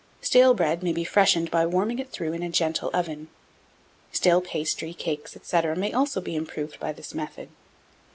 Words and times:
Stale 0.19 0.55
bread 0.55 0.81
may 0.81 0.93
be 0.93 1.03
freshened 1.03 1.51
by 1.51 1.63
warming 1.63 1.99
it 1.99 2.09
through 2.09 2.33
in 2.33 2.41
a 2.41 2.49
gentle 2.49 2.89
oven. 2.91 3.27
Stale 4.11 4.41
pastry, 4.41 4.95
cakes, 4.95 5.37
&c., 5.39 5.61
may 5.75 5.93
also 5.93 6.19
be 6.19 6.35
improved 6.35 6.79
by 6.79 6.91
this 6.91 7.13
method. 7.13 7.49